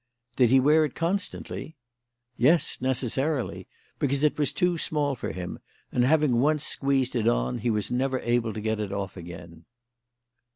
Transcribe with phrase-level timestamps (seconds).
[0.35, 1.75] "Did he wear it constantly?"
[2.35, 3.67] "Yes, necessarily;
[3.99, 5.59] because it was too small for him,
[5.91, 9.65] and having once squeezed it on he was never able to get it off again."